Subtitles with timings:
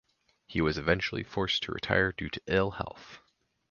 [0.47, 3.19] He was eventually forced to retire due to ill health.